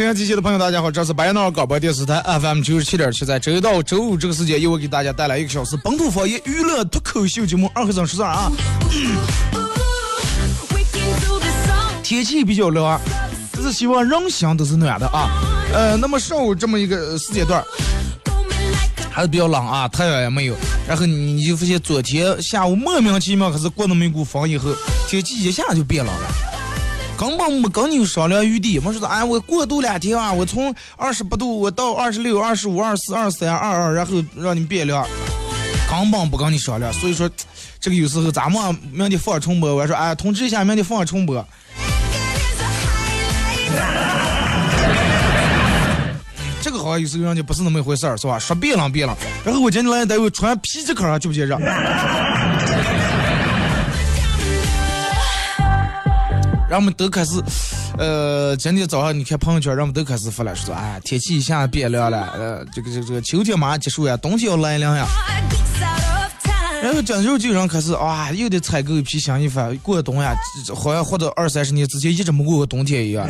[0.00, 8.50] I'm 好了，啊，沈阳机器的朋友，大家好，这是白彦淖尔广播电视台 FM 九十七点七，在周一到周五这个时间，又会给大家带来一个小时本土方言娱乐脱口秀节目《二和尚说事儿》啊。
[12.02, 12.98] 天气比较凉，
[13.52, 15.28] 只是希望人心都是暖的啊。
[15.74, 17.62] 呃，那么上午这么一个时间段
[19.10, 20.56] 还是比较冷啊，太阳也没有。
[20.88, 24.74] 然后你就发现昨天下午莫名其妙，可是过那么一股风以后，
[25.08, 26.49] 天气一下就变冷了。
[27.20, 35.06] 根本没跟你有商量余地，没说的哎，我过渡两天啊，我从二十八度我到二十六、二十五、二十四、二十三、二二，然后让你变凉，
[35.90, 36.90] 根本不跟你商量。
[36.94, 37.28] 所以说，
[37.78, 41.36] 这个有时候咱们明天放重播，我说哎，通知一下明天放重播。
[46.62, 48.38] 这个好像有时候人家不是那么一回事儿，是吧？
[48.38, 51.58] 说变了变了，然后我今天来单位穿皮夹克儿，觉不觉热？
[56.70, 57.42] 人们都开始，
[57.98, 65.04] 呃，今天早上你看朋友圈，人们都开始发了，说哎，天气一下变凉了，呃，这个这个这个秋天马上结束呀，冬天要来临呀。
[66.80, 70.32] 然后这时候就人开始啊，又得采购一批新衣服，过冬呀，
[70.72, 73.26] 好像活到二三十年之前一直没过过冬天一样。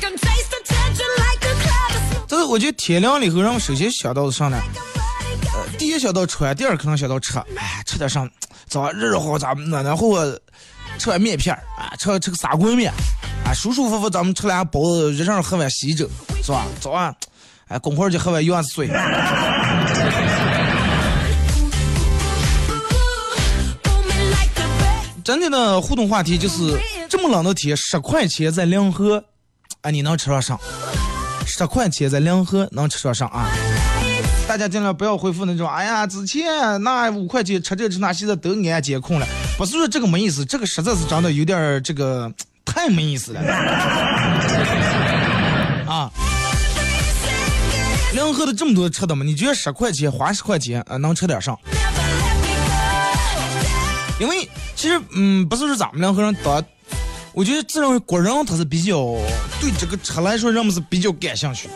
[0.00, 2.26] Can taste the tension like a cloud of smoke.
[2.26, 4.60] 这个我觉得天凉了以后，人们首先想到的啥呢？
[5.54, 7.38] 呃，第一想到穿，第二可能想到吃。
[7.56, 8.28] 哎，吃点上，
[8.68, 10.40] 早上热热乎，咱们暖暖和和
[10.98, 12.92] 吃碗面片啊，吃吃个砂锅面，
[13.44, 16.08] 啊，舒舒服服，咱们吃俩包子，热上喝碗稀粥，
[16.42, 16.66] 是吧？
[16.80, 17.14] 早上，
[17.68, 18.88] 哎，公会儿就喝碗元子水。
[25.24, 29.24] 真的呢，互动话题就是这么冷的天，十块钱在临河，
[29.80, 30.60] 哎，你能吃上上？
[31.46, 33.48] 十块钱在临河能吃上上啊？
[34.46, 39.26] 大家尽量不要回复那种，哎呀，之前那五块钱吃这吃那，现在都安监控了。
[39.56, 42.30] 不是说这个没意思，这个实在是真的有点儿这个
[42.64, 43.40] 太没意思了。
[45.88, 46.10] 啊，
[48.12, 51.58] 临河的这么多吃的嘛，你觉得十块钱花十块钱啊、能吃点上？
[54.20, 56.62] 因为其实，嗯，不是说咱们两个人当，
[57.32, 59.16] 我觉得自认为国人他是比较
[59.60, 61.68] 对这个车来说，人们是比较感兴趣。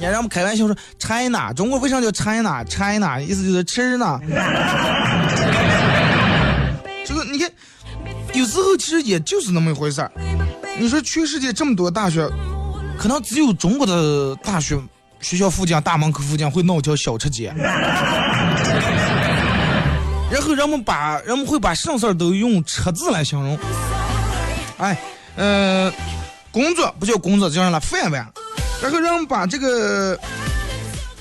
[0.00, 4.20] 你看，人们开玩笑说 China，中国为啥叫 China？China 意思就是吃呢。
[7.04, 7.50] 这个你看，
[8.32, 10.12] 有时候其实也就是那么一回事儿。
[10.78, 12.30] 你说全世界这么多大学，
[12.96, 14.78] 可能只有中国的大学
[15.20, 17.52] 学校附近大门口附近会闹条小吃街。
[20.30, 23.58] 然后人们把人们会把什么事儿都用“吃”字来形容。
[24.76, 24.96] 哎，
[25.34, 25.92] 呃，
[26.52, 27.80] 工作不叫工作，叫啥了？
[27.80, 28.24] 饭碗。
[28.82, 30.18] 然后人们把这个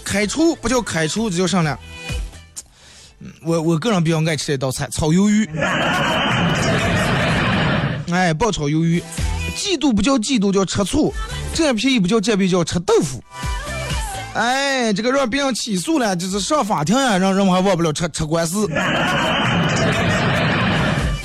[0.04, 1.78] 开除不叫开除，这叫啥呢？
[3.20, 5.44] 嗯我我个人比较爱吃这道菜，炒鱿鱼。
[8.12, 9.02] 哎，爆炒鱿鱼。
[9.56, 11.12] 嫉妒不叫嫉妒，叫吃醋；
[11.52, 13.24] 占便宜不叫占便宜，叫吃豆腐。
[14.36, 18.68] 哎，这个让别人起诉了，就是上法庭呀，让人们还忘不了吃吃官司，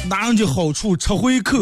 [0.09, 1.59] 拿人家好处吃回扣。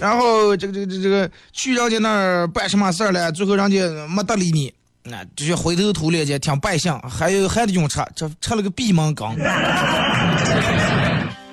[0.00, 3.78] 然后这个这个这个这个去人家那儿办什么事儿了，最后人家
[4.08, 4.72] 没搭理你，
[5.02, 9.36] 那这些灰头土脸的，挺败相，还有还得用吃，这吃了个闭门羹。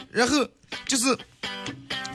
[0.10, 0.48] 然后
[0.88, 1.16] 就是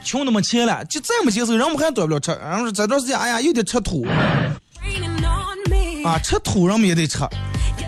[0.02, 4.06] 穷的没钱了，就再没钱时候，人们还多不了吃，然后这段时间，哎呀，又得吃土
[6.04, 7.18] 啊，吃土人们也得吃。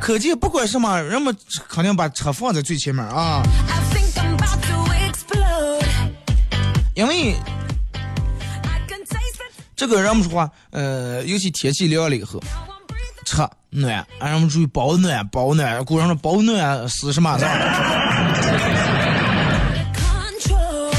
[0.01, 1.35] 可见不管什么，人们
[1.67, 3.43] 肯定把车放在最前面啊，
[6.95, 7.35] 因为
[9.77, 12.41] 这个人们说话，呃，尤其天气凉了以后，
[13.27, 13.37] 吃
[13.71, 17.37] 暖，俺，们注意保暖，保暖，古人说保暖是什么？
[17.39, 17.51] 是吧
[19.95, 20.95] ？control.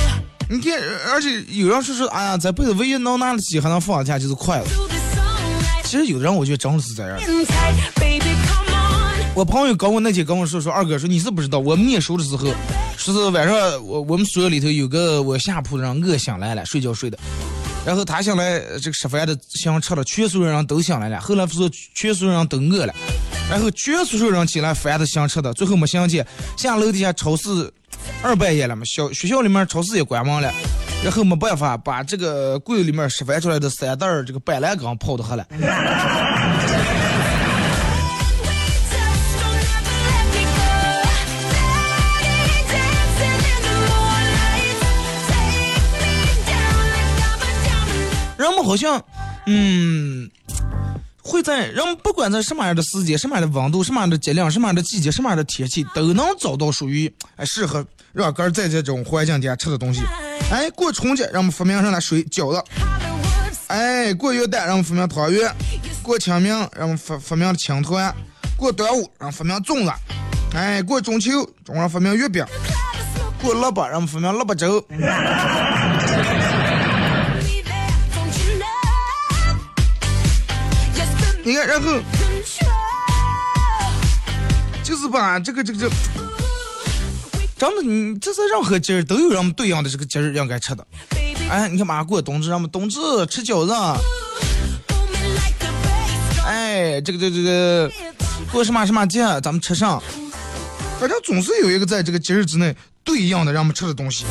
[0.49, 0.77] 你看，
[1.11, 4.65] 而且有人说说，哎呀，这辈子唯一能拿得起还能放得下就是快乐。
[5.85, 7.17] 其实有的人我觉得真的是这样。
[9.33, 12.47] 我朋友跟我那天跟我说说，二哥说你是不知道，我们念书的时候，
[12.97, 13.55] 说是晚上
[13.85, 17.17] 我我们宿舍里头有个我下铺的人饿醒来了，睡觉睡的，
[17.85, 22.93] 然后他想来这个吃饭的想吃了，全宿舍人都想来了，后来不是全宿舍人都饿了，
[23.49, 26.23] 然后全宿舍人起来饭的想吃的，最后没想起
[26.57, 27.71] 下楼底下超市
[28.23, 30.51] 二半夜了嘛，小学校里面超市也关门了。
[31.03, 35.45] 然后没办法，把这个柜里面吃饭出来的三袋这个板蓝根泡的喝了。
[48.37, 49.01] 人们好像，
[49.45, 50.29] 嗯，
[51.21, 60.01] 会在人们不管在什么样的时间、什么样的温度、什么样的节量、什么样的季节、什么样的天气，都能找到属于哎适合让哥在这种环境底下吃的东西。
[60.51, 62.61] 哎，过春节让我们发明上来水饺子，
[63.67, 65.49] 哎，过元旦让我们发明汤圆，
[66.03, 68.13] 过清明让我们发发明青团，
[68.57, 69.93] 过端午人们发明粽子，
[70.53, 71.31] 哎，过中秋
[71.63, 72.45] 中国人发明月饼，
[73.41, 74.85] 过腊八让我们发明腊八粥。
[81.47, 81.99] 你看，然后
[84.83, 85.87] 就是把这个这个这，
[87.55, 90.83] 真的，你这是任何节日都有人们对应的这个节日应该吃的。
[91.47, 93.73] 哎，你看马上过冬至，让们冬至吃饺子。
[96.47, 97.91] 哎，这个这个这个
[98.51, 100.01] 过什么什么节，咱们吃上。
[100.99, 104.25] 反正总是有一个在这个节日之内对应的让我们吃的东西。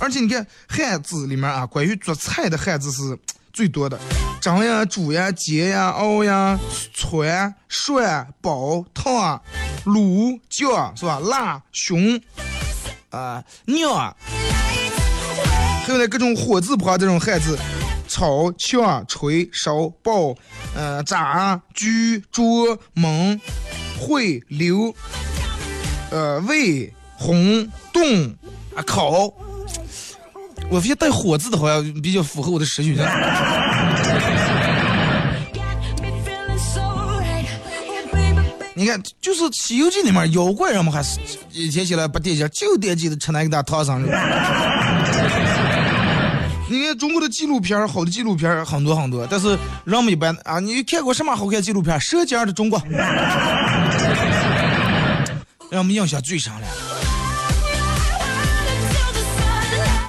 [0.00, 3.16] 而且你看汉字里面啊，关于做菜的汉字是
[3.52, 3.98] 最多的。
[4.40, 6.58] 蒸呀、煮呀、煎呀、熬呀、
[6.94, 9.40] 汆、涮、煲、烫、
[9.84, 11.20] 卤、酱，是吧？
[11.20, 12.20] 辣、熊
[13.10, 14.16] 啊、酿啊，
[15.86, 17.56] 还有那各种火字旁这种汉字，
[18.08, 20.34] 炒、炝、锤、烧、爆，
[20.74, 23.38] 呃，炸、焗、灼、焖、
[24.00, 24.92] 烩、溜，
[26.10, 26.90] 呃，煨、
[27.20, 28.36] 烘、炖
[28.74, 29.32] 啊、烤。
[30.72, 32.96] 我发现带火字的好像比较符合我的食欲。
[38.74, 41.20] 你看，就是《西游记》里面妖怪人们还是
[41.52, 44.08] 以前起来不点睛，就点记得吃那个大唐僧肉。
[46.70, 51.94] 你看中国的纪录片，好的纪录片很多很多，但是人们一般啊，你看过什么好看纪录片？
[52.00, 52.80] 《舌尖的中国》，
[55.70, 56.60] 让我们印象最深了。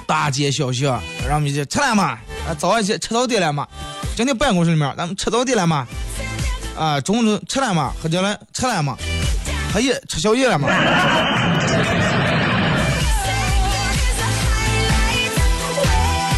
[0.06, 2.18] 大街小巷，让我们去吃了嘛？
[2.46, 3.66] 啊，早上起吃早点了嘛？
[4.16, 5.86] 今天办公室里面，咱们吃早点了嘛？
[6.76, 7.92] 啊，中午吃了嘛？
[8.02, 8.96] 喝酒了吃了嘛？
[9.72, 10.68] 黑夜吃宵夜了嘛？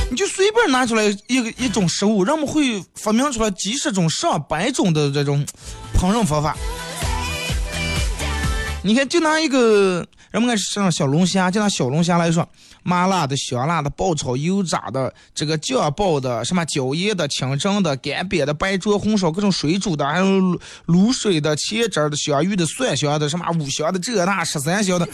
[0.09, 5.45] 你就随便拿出来一个一种食物，人们会发明出来几十种、上百种的这种
[5.95, 6.57] 烹饪方法。
[8.83, 12.47] 你看，就拿一个人们爱吃上小龙虾，就拿小龙虾来说，
[12.83, 20.27] 麻辣的、香辣的、爆炒、油炸的、这个酱爆的、什么椒盐的、清蒸的、干煸的、白灼、红烧、各种水煮的，还有
[20.89, 25.09] 卤水的、茄汁的、香芋的、蒜香的、什么五香的、这那十三香的，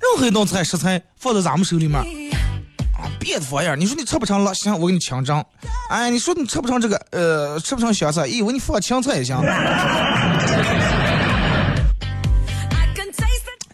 [0.00, 1.98] 任何一道菜食材放在咱们手里面。
[1.98, 5.44] 啊，别的玩意儿，你说你吃不成了，行，我给你清蒸。
[5.90, 9.36] 哎，你说你吃不成这个，呃，吃不成香菜，咦，我给你放青菜也行。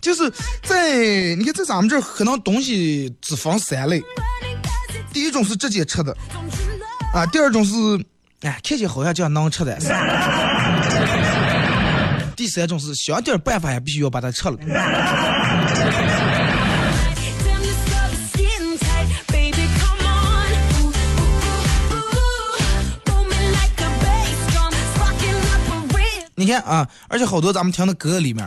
[0.05, 0.31] 就是
[0.63, 4.03] 在你看，在咱们这儿可能东西只分三类，
[5.15, 6.15] 第一种是直接吃的，
[7.15, 7.75] 啊，第二种是
[8.43, 9.75] 哎看起来好像这样能吃的，
[12.37, 14.59] 第三种是想点办法也必须要把它吃了。
[26.37, 28.47] 你看啊，而且好多咱们听的歌里面。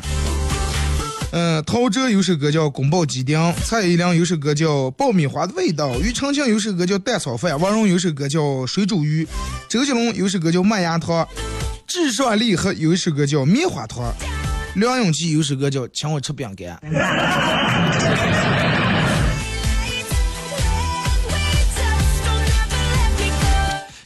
[1.31, 9.25] 嗯，陶喆有首歌叫《宫保鸡丁》，蔡依林有首歌叫《爆米花的味道》，庾澄庆有首歌叫《蛋炒饭》，王蓉有首歌叫《水煮鱼》，
[9.67, 11.25] 周杰伦有首歌叫《麦芽糖》，
[11.85, 14.05] 至上励合有一首歌叫《棉花糖》，
[14.79, 16.75] 梁咏琪有首歌叫《请我吃饼干》。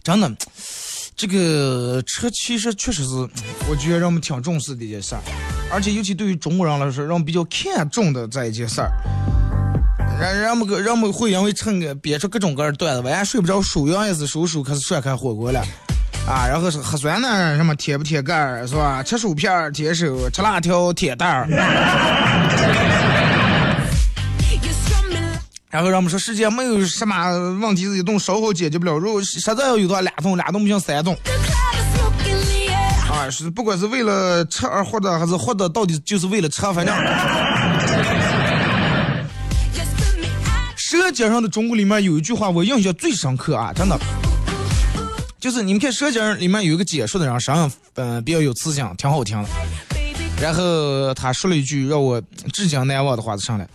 [0.04, 0.36] 真的，
[1.16, 3.10] 这个车其实确实是，
[3.70, 5.22] 我觉得让我们挺重视的一件事儿。
[5.74, 8.92] 而且尤其对于中国人来说，人比较看重的这一件事儿，
[10.20, 15.62] 人人们个人们会因为趁个编出各种各样的段子，晚上睡不着，数羊也是数数，开始涮开火锅了，
[16.28, 19.02] 啊，然后是喝酸奶什么贴不贴盖儿是吧？
[19.02, 21.48] 吃薯片儿贴手，吃辣条贴袋儿。
[25.70, 27.16] 然后让我们说世界没有什么
[27.62, 31.16] 问题是一顿烧烤解决不了，如果实在要有的话，俩顿俩顿不行，三顿。
[33.30, 36.96] 是不管是为了吃而活的，还是活的到底就是为了吃，反正。
[40.76, 43.98] 舌尖上的中国里面有一句话我印象最深刻啊，真的，
[45.40, 49.50] 就是你们看《舌尖》里面有一个解说的人，声音嗯、比较有磁性，挺好听的。
[50.42, 53.68] 然后他说了一句让我至今难忘的话，就上来，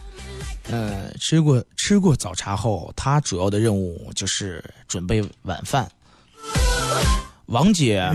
[0.71, 5.89] 呃，吃过吃过早茶后，他主要的任务就是准备晚饭。
[7.47, 8.03] 王姐，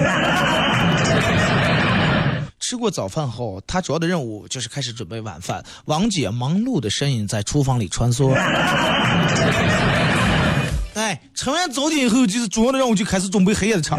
[2.60, 5.64] 吃过早饭后，他主要的任务就是开始准备晚饭。
[5.86, 8.34] 王姐忙碌的身影在厨房里穿梭。
[10.94, 13.98] 哎，吃完早点以后，就是主要的任务就开始准备黑夜的茶。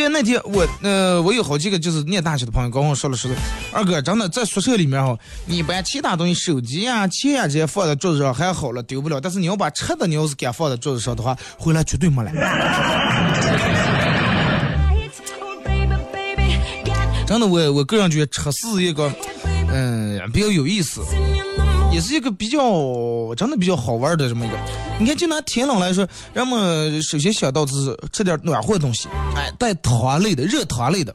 [0.00, 3.36] 记得那天我呃，我有好几个就是念大学的朋友跟我说了说的，
[3.70, 5.14] 二哥真的在宿舍里面哈，
[5.44, 9.20] 你把其他东西手机呀、钱呀这些放在桌子上还好了，丢不了。
[9.20, 12.30] 但是你要把吃的你要是敢放在桌子上的话，回来绝对没了。
[12.30, 12.38] Oh,
[17.28, 19.12] 真的，我我个人觉得吃是一个
[19.70, 21.02] 嗯、比较有意思.
[21.92, 24.56] 也是一个比较真的比较好玩的这么一个。
[24.98, 31.14] 你看，就拿天冷来说，人们首先想到的是吃点暖和的东西，哎，带糖类的、热糖类的。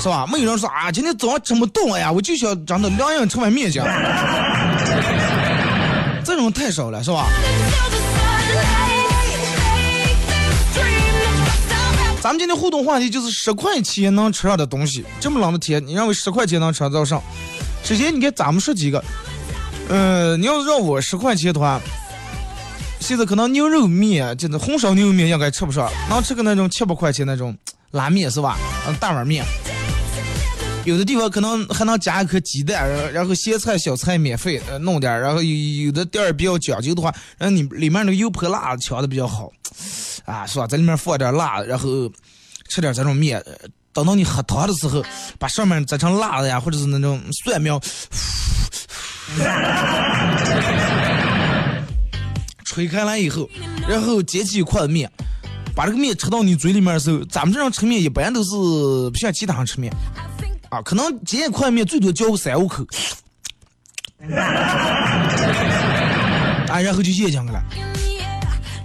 [0.00, 0.26] 是吧？
[0.30, 3.84] 没有人说啊，今天早上这么冻呀，我就想真的两人吃碗面浆。
[6.24, 7.26] 这种太少了，是吧？
[12.20, 15.04] 咱们今天互动话题就是十块钱能吃上的东西。
[15.20, 17.22] 这么冷的天，你认为十块钱能吃到上？
[17.82, 19.02] 首先，你看咱们说几个，
[19.88, 21.80] 嗯，你要是让我十块钱的话，
[23.00, 27.56] 现在可能牛肉面，就是红烧牛肉面应该吃不上，能吃个那种七八块钱那种
[27.92, 28.58] 拉面是吧？
[28.88, 29.44] 嗯，大碗面。
[30.84, 39.50] 有的地方可能还能加一颗鸡蛋，然后咸菜小菜免费，呃，弄点，然后有有的店儿比较讲究的话，然后你里面那个油泼辣子调的比较好，
[40.24, 40.66] 啊，是吧？
[40.68, 41.88] 在里面放点辣，然后
[42.68, 43.44] 吃点这种面，
[43.92, 45.04] 等到你喝汤的时候，
[45.40, 47.80] 把上面摘成辣的呀，或者是那种蒜苗，
[52.64, 53.48] 吹开来以后，
[53.88, 55.10] 然后捡起一块面，
[55.74, 58.50] 把这个面吃到你嘴里面的时候，咱们这样吃面一般都是
[59.10, 59.92] 不像其他人吃面
[60.68, 62.84] 啊，可能捡一块面最多嚼个三五口，
[66.68, 67.62] 啊，然后就咽进去了。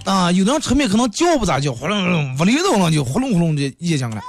[0.04, 4.20] 啊，有的人吃面可能嚼不咋嚼，呼隆隆，无厘头了就呼隆呼隆就咽进去了。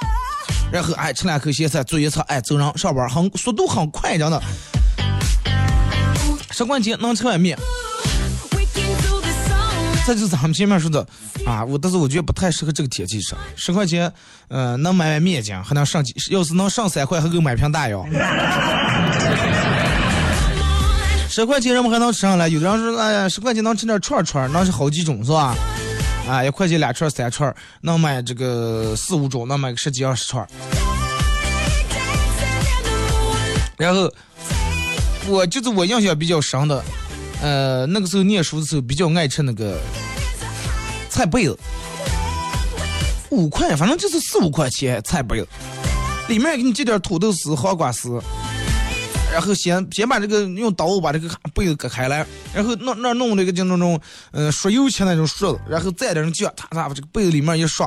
[0.72, 4.42] 然后哎，吃两口咸菜，做一次，哎，走人上班，很速度很快，真的。
[6.54, 7.58] 十块钱能吃碗面，
[10.06, 11.06] 这就是咱们前面说的
[11.48, 11.66] 啊。
[11.66, 13.36] 我但是我觉得不太适合这个天气吃。
[13.56, 14.14] 十块钱，
[14.50, 18.06] 呃，能买碗面浆，还能上几，要是能上三块，还够买瓶大药。
[21.28, 25.56] 十块钱人们还能吃上来，有的人说，哎呀，十块钱能吃点串串，那是好几种是吧？
[26.30, 30.48] 啊，一块钱俩串三串，能买这个四五种，能买个十几二十串。
[33.76, 34.08] 然后
[35.28, 36.84] 我就是我印象比较深的，
[37.42, 39.80] 呃，那个时候念书的时候比较爱吃那个
[41.10, 41.58] 菜被子，
[43.30, 45.48] 五块，反正就是四五块钱菜被子，
[46.28, 48.22] 里面给你系点土豆丝、黄瓜丝，
[49.32, 54.00] 然后先先把这个用刀把这个被子割开来，然后那那弄那个就那种
[54.32, 57.86] 嗯刷油漆那种刷子，然后再点酱，他他把这个被子里面一刷，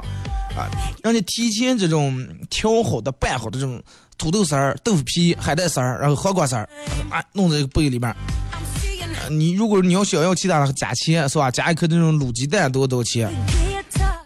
[0.56, 0.66] 啊，
[1.02, 3.82] 让你提前这种调好的拌好的这种
[4.18, 6.68] 土豆丝儿、豆腐皮、海带丝儿，然后黄瓜丝儿，
[7.10, 8.10] 啊，弄在这个被子里面。
[8.10, 11.50] I'm seeing 呃你如果你要想要其他的加钱是吧？
[11.50, 13.30] 加一颗那种卤鸡蛋多多少钱？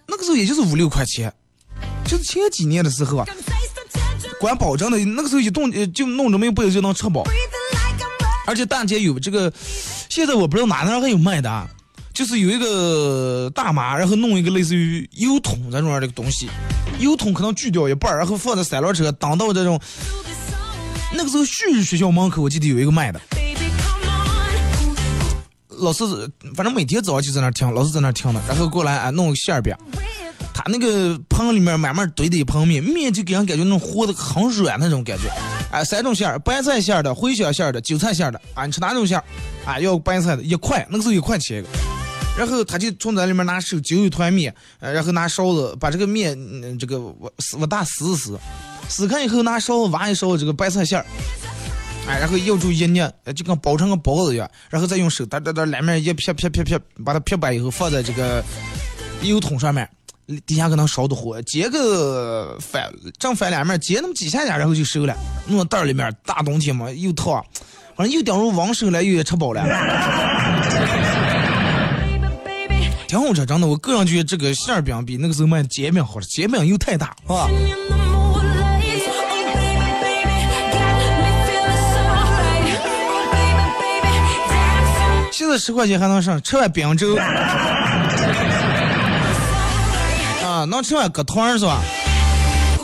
[0.07, 1.33] 那个时候也就是五六块钱，
[2.05, 3.27] 就是前几年的时候啊，
[4.41, 7.25] 管保证的，那个时候一动就弄这么一杯就能吃饱。
[8.47, 9.53] 而且大姐有这个，
[10.09, 11.69] 现在我不知道哪哪还有卖的啊，
[12.21, 16.51] 就是有一个大妈，然后弄一个类似于油桶这种样的东西，
[16.99, 19.81] 油桶可能锯掉一半，然后放在三轮车挡到这种。
[21.15, 23.19] 那个时候旭日学校门口我记得有一个卖的，
[25.71, 26.05] 老师
[26.55, 29.75] 反正每天早上就在那儿听，老师在那儿听的，然后过来啊弄个馅儿饼，
[30.53, 35.33] 他那个盆里面慢慢堆的一盆面，面就给人感觉那种和的很软那种感觉。
[35.73, 39.25] 哎，三种馅儿，白菜馅儿的、茴香馅儿的、韭菜馅儿的，啊，你吃哪种馅儿？
[39.65, 41.69] 啊，要白菜的，一块，那个时候一块钱一个。
[42.39, 48.39] 然后他就从在里面拿手揪一团面，呃然后拿勺子把这个面，嗯、这个我我大撕撕，
[48.89, 51.05] 撕开以后拿勺子挖一勺这个白菜馅儿，
[52.09, 58.43] 哎，然后要住一捏，就跟包成个包子一样，然后再用手哒哒哒两面一撇撇撇撇，把它撇白以后放在这个
[59.23, 59.87] 油桶上面，
[60.47, 65.15] 底下可能烧的火，煎个翻正翻两面，煎那么几下下，然后就熟了。
[65.47, 67.45] 弄到袋里面，大冬天嘛又烫，
[67.97, 69.63] 反正又顶入王手了，又也吃饱了。
[73.11, 77.49] 挺好吃真的我个人觉得这个馅儿饼比那个时候卖的煎饼好吃煎饼又太大是吧？
[85.33, 87.17] 现在十块钱还能上吃碗饼粥。
[90.47, 91.83] 啊能吃碗个团是吧？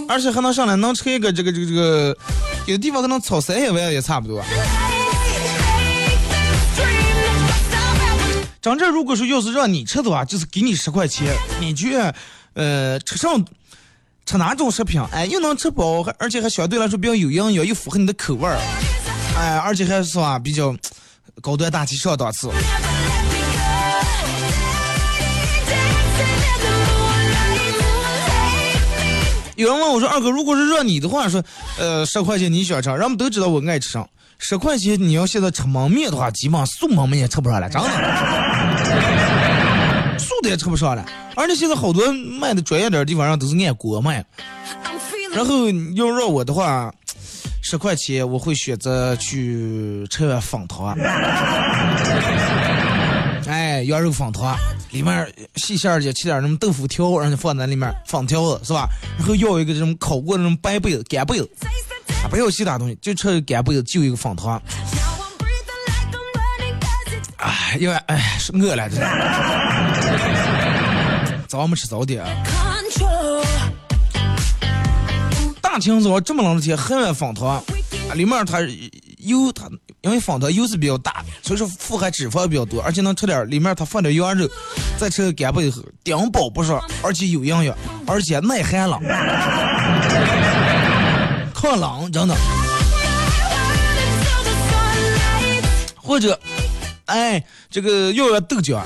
[0.08, 2.18] 而且还能上来能吃一个这个这个这个
[2.66, 4.42] 有的地方可能炒三也味也差不多。
[8.66, 11.32] 真正如果说要是让你吃的话，就是给你十块钱，
[11.62, 11.94] 你去
[12.54, 13.46] 呃吃上
[14.26, 18.58] 吃哪种食品，哎，又能吃饱，还而且还相对来说比较有营养，又符合你的口味儿，
[19.38, 20.74] 哎，而且还是吧比较
[21.40, 22.50] 高端大气上档次。
[29.54, 31.40] 有人问我说：“二哥，如果是让你的话，说，
[31.78, 34.06] 呃，十块钱你喜欢吃，让我们都知道我爱吃上。
[34.38, 37.88] 十块钱你要现在吃焖面的话，基本上素焖面也吃不上了，真的，
[40.18, 41.04] 素的也吃不上了。
[41.34, 44.24] 而且现在好多卖的专业点的地方上都是按锅卖。
[45.32, 46.92] 然后要让我的话，
[47.62, 50.96] 十块钱我会选择去吃碗粉汤。
[53.46, 54.56] 哎，羊肉粉汤，
[54.90, 58.88] 里面细馅儿的，切点什么豆腐条，然后放在里面粉条子是吧？
[59.18, 61.38] 然后要一个这种烤过的那种白贝子、干贝，
[62.22, 64.60] 啊，不要其他东西，就吃干贝，就一个方糖。
[67.38, 69.06] 哎，因为哎是饿了，真的。
[71.46, 72.24] 早上没吃早点。
[75.60, 77.62] 大清早这么冷的天，喝碗方糖，啊
[78.14, 78.60] 里面它
[79.18, 79.68] 油它
[80.00, 84.48] 因为方糖油是比较大，所以说富含脂肪比较多，而且能吃点里面它放点羊肉，
[84.98, 88.98] 再吃个干贝后，顶饱不少，而且有营养，而且耐寒冷，
[91.56, 92.36] 抗冷，真的。
[95.96, 96.38] 或者，
[97.06, 98.80] 哎，这个要碗豆浆，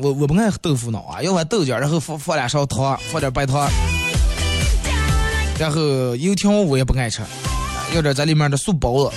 [0.00, 3.68] 我我不爱喝豆腐脑啊，要碗豆浆，然后放放两勺糖，放点白糖，
[5.58, 7.22] 然后油条我也不爱吃，
[7.94, 9.16] 要点在里面的素包子，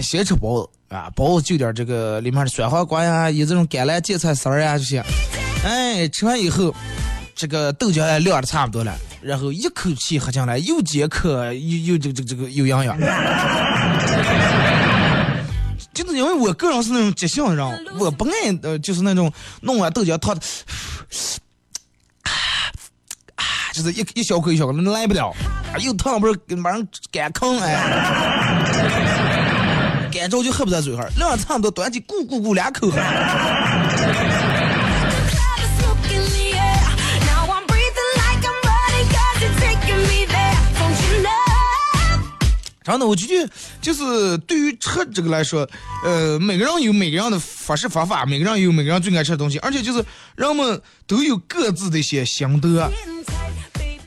[0.00, 5.04] 先吃包子啊，包子就点这个里面的酸黄瓜呀，有这种橄榄芥菜丝儿呀这些，
[5.64, 6.74] 哎，吃完以后，
[7.40, 12.98] 这个豆浆也晾的差不多了，然后一口气喝进来，又解渴又又这个这个这个有营养。
[15.94, 17.66] 就是因为我个人是那种急性人，
[17.98, 18.30] 我不爱
[18.62, 20.40] 呃，就是那种弄完豆浆烫的，
[22.22, 25.34] 啊，就是一一小口一小口，那来不了，
[25.72, 27.74] 啊又烫不是马上干坑哎，
[30.12, 32.98] 干着就喝不在嘴上，两差不多端起咕咕咕两口喝。
[42.90, 43.50] 真的，我觉得
[43.80, 45.68] 就是对于吃这个来说，
[46.04, 50.04] 呃，每个人有每个人的方式方法，每个人有每个人最爱吃的东西，而且就是
[50.36, 52.90] 人们都有各自的一些心得。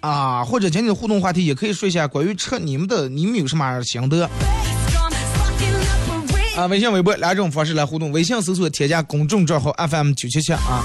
[0.01, 4.29] 啊，或者今天的互动话题也可以说一下关于吃你们的，你们有什么样的心得
[6.57, 6.65] 啊？
[6.65, 10.83] 微信、微博两种方式来互动，微信搜索添加公众账号 FM 九七七啊。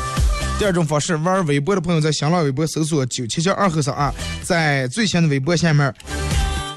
[0.56, 5.92] 第二种方式，玩微博的朋友在新浪微博搜索九七七二和尚啊，在最新的微博下面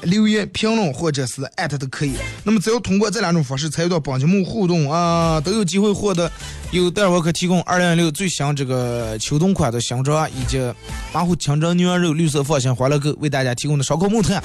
[0.02, 2.14] 留言评论或者是艾特都可以。
[2.44, 6.30] 那么只要通过这两种方式参与到本节目互动啊，都有机会获得
[6.70, 10.58] 由戴尔沃克提供二零二六最新这个秋冬款的新装以及
[11.12, 14.42] 马虎清蒸牛羊肉绿色放心欢乐购为大家提供的烧烤木炭。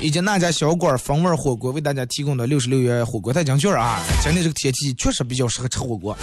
[0.00, 4.00] 以及那家小馆风味火锅为大家提供的六十六元火锅代金券啊！
[4.20, 6.18] 今天这个天气确实比较适合吃火锅。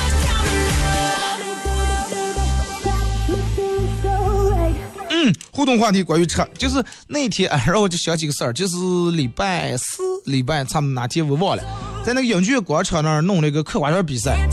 [5.21, 8.77] 嗯，互动话题关于车，就是那天哎，让我就想起个事儿，就是
[9.12, 11.63] 礼拜四、礼拜差不多哪天我忘了，
[12.05, 14.47] 在那个影剧广场那儿弄了一个嗑瓜子比赛，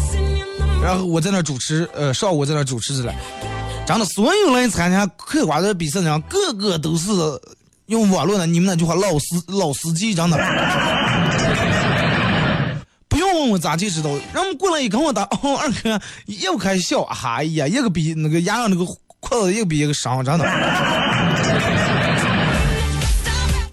[0.82, 3.14] 然后我在那儿主持，呃，上午在那儿主持着了，
[3.86, 7.12] 真的，所有人参加嗑瓜子比赛的人，个个都是
[7.86, 10.36] 用网络的你们那句话老司老司机，真的。
[13.08, 18.84] 不用问我咋就知道，然后过来一跟我打，哦，二哥又开始笑，哎呀，一个比那个牙上那个
[19.28, 20.44] 筷子一个比一个伤，真的。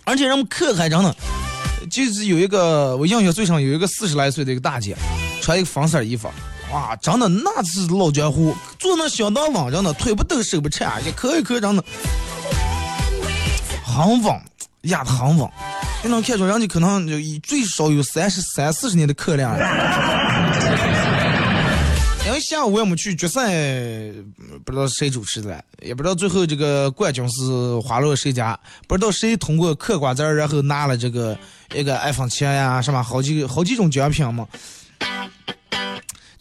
[0.04, 1.16] 而且人们可还真的，
[1.90, 4.98] 就是有一个我印象最深，有一个四十来岁的一个大姐，
[5.42, 6.28] 穿一个粉色衣服，
[6.72, 11.84] 哇，真的那是老江湖，坐那相当稳，真的腿不抖手不颤，一口一口真的
[13.86, 14.42] 很稳，
[14.82, 15.48] 压得很稳。
[16.04, 20.53] 你能看出人家可能就最少有三十三四十年的客量了。
[22.54, 23.52] 下午我也没去决赛，
[24.64, 27.42] 不知道谁主持的，也不知道最后这个冠军是
[27.80, 31.36] 花落谁家，不知道谁通过嗑瓜子儿，然后拿了这个
[31.74, 34.48] 一个 iPhone 七呀，什么好几好几种奖品嘛。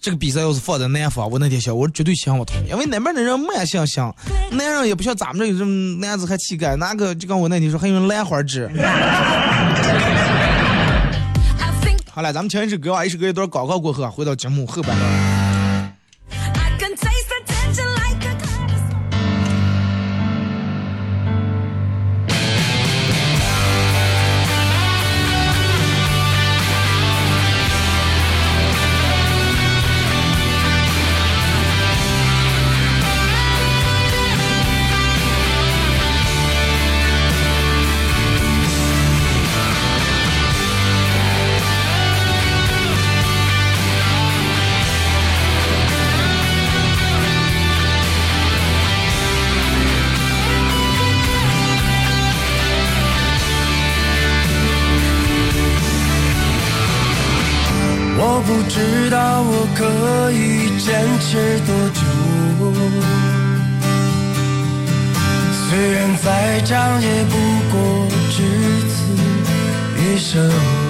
[0.03, 4.15] 这个比赛要是放在南方，我那天想，我绝对想不通，因为那边的人慢性想，
[4.51, 8.71] 男人也不像咱们这有这么男子汉气概，那个就跟我那天说还有兰花指。
[12.11, 15.32] 好了，咱们听一首歌啊，一首歌一段广告过后啊，回到节目后半段。
[70.23, 70.82] 一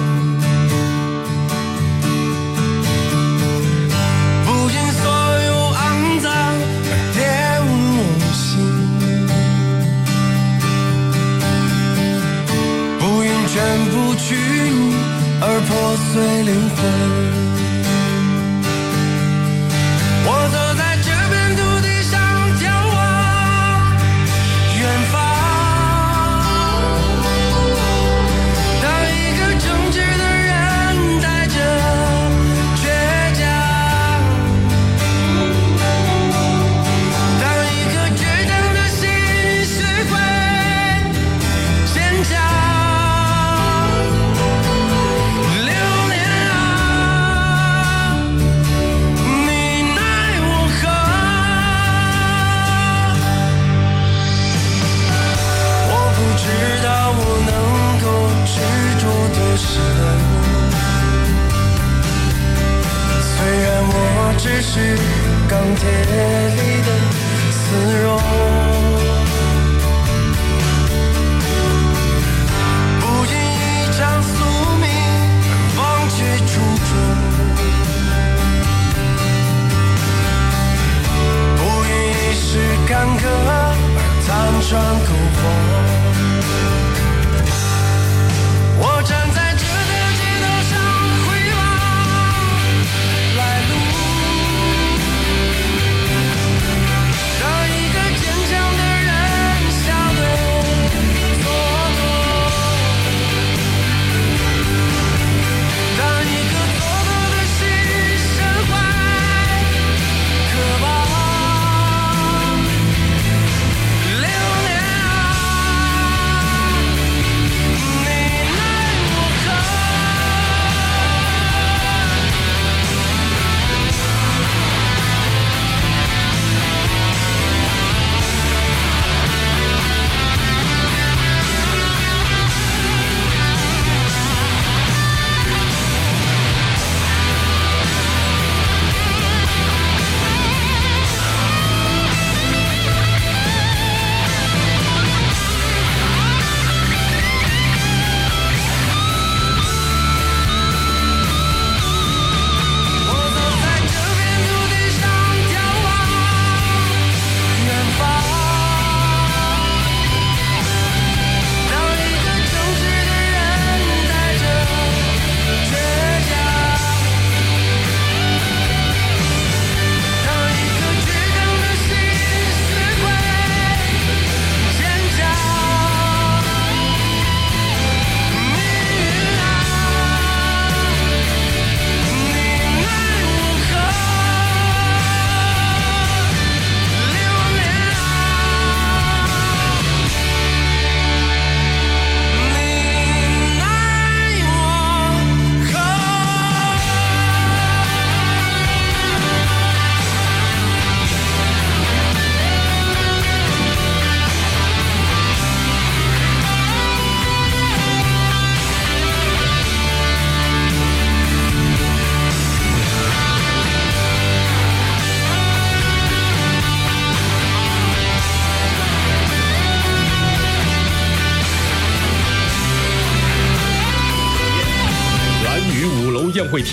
[84.73, 85.62] Trunk of all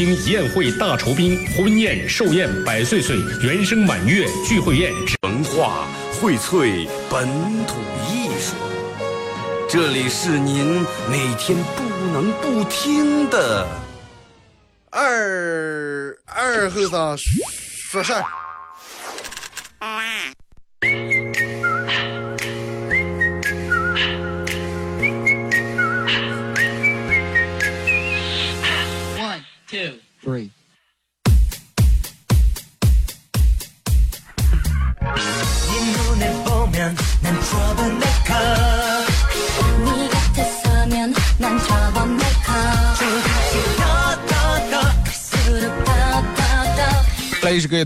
[0.00, 4.90] 厅宴会大酬宾，婚宴、寿宴、百岁岁、原生满月、聚会宴。
[5.24, 7.28] 文化荟萃本
[7.66, 7.74] 土
[8.08, 8.54] 艺术，
[9.68, 11.82] 这里是您每天不
[12.14, 13.68] 能不听的
[14.88, 18.24] 二二后生说事儿。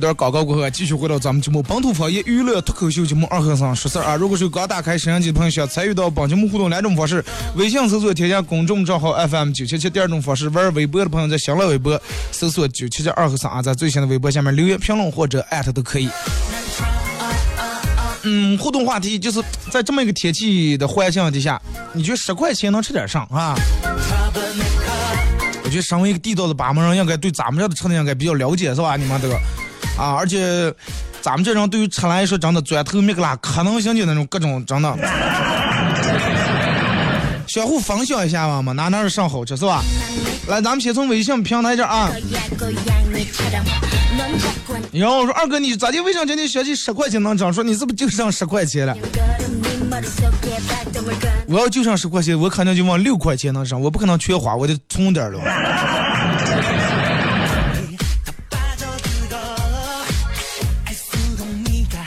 [0.04, 4.14] 段广告过后，继续回到咱们节目本土方言娱乐脱口秀节目二和尚说事儿啊！
[4.14, 7.24] 如果是刚打开摄像机的朋友，想参与到本节目互动两种方式：
[7.56, 11.98] 微信搜索添加公众账号 FM 九七七；第二种方式，玩微博的朋友在新浪微博
[12.30, 16.10] 搜索九七七二和尚啊，在最新的微博下面留言评论或者艾特都可以。
[18.24, 21.60] 嗯，互动话题就是在这么一个天气的环境底下，
[21.94, 23.54] 你觉得十块钱能吃点上啊？
[25.62, 28.96] 我觉得身为一个地道的巴门人，应该对咱们这的吃的应该比较了解，是吧？
[28.96, 29.40] 你们这个
[29.96, 30.72] 啊而且
[31.20, 34.96] 咱们这种对于车来说长得砖头米个啦可能性就那种各种长的。
[37.46, 39.82] 相互分享一下嘛嘛哪哪有上好车是吧？
[40.48, 42.10] 来咱们先从微信平台这啊。
[44.92, 48.96] 然后我说二哥你咋的微信今天学习十块钱能涨说你是不是就剩十块钱了？
[51.46, 55.40] 我要就剩十块钱我肯定就往六块钱能上我不可能缺花我得充点了。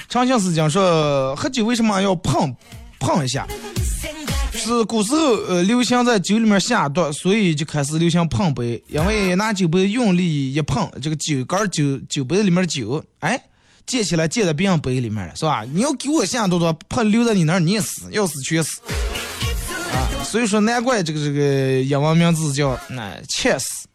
[0.10, 2.56] 长相思讲说，喝酒为什么要碰
[3.00, 3.46] 碰一下？
[4.54, 13.40] 是古时候呃流行在酒里面下毒，所以就开始流行碰杯，因为拿酒杯用力一碰，这个酒杆酒酒杯里面的酒，哎，
[13.86, 15.64] 溅起来溅在别人杯里面了，是吧？
[15.72, 18.82] 你要给我下毒的，碰留在你那儿，你也死，要死全死。
[19.94, 23.88] 啊，所以说难怪这个这个英文名字叫那切死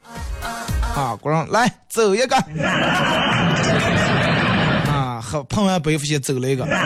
[0.94, 2.36] 啊，果然来走一个，
[5.22, 6.66] 喝碰完杯先走了一个。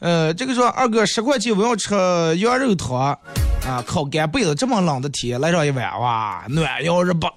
[0.00, 1.94] 呃，这个说二哥十块钱我要吃
[2.38, 2.98] 羊肉汤
[3.66, 7.30] 啊，烤干贝子，这么冷的天来上一碗，哇，暖腰热脖。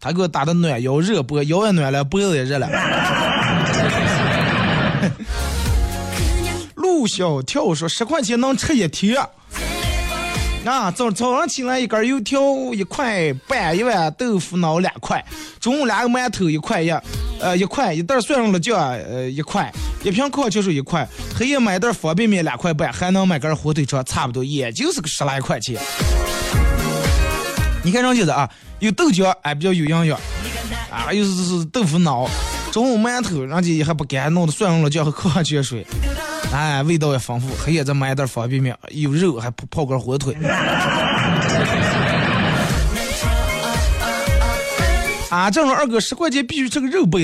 [0.00, 2.68] 他给我打的暖腰热脖，腰也暖了，脖子也热了。
[6.74, 9.16] 陆小跳说十块钱能吃一天。
[10.64, 12.40] 啊，早早上起来一根油条
[12.72, 15.24] 一块半，一碗豆腐脑两块，
[15.58, 16.88] 中午两个馒头一块一，
[17.40, 19.72] 呃一块一袋蒜蓉辣酱呃一块，
[20.04, 25.76] 一瓶矿泉水一块，黑夜买袋方便面两块半，还能买根火腿肠，差不多也就是个十来块钱。
[27.82, 28.48] 你看人家的啊，
[28.78, 30.16] 有豆浆哎比较有营养，
[30.92, 32.28] 啊又是是豆腐脑，
[32.70, 35.84] 中午馒头人家也还不干，弄的蒜蓉辣酱和矿泉水。
[36.52, 40.36] 哎，味道也丰富，黑夜再买点方便面，有肉还泡泡根火腿。
[45.30, 47.22] 啊，这种二哥十块钱必须吃个肉杯，